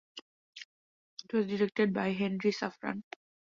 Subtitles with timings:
[1.23, 3.03] It was directed by Henri Safran.